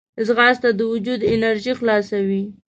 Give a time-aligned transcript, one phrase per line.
[0.27, 2.43] ځغاسته د وجود انرژي خلاصوي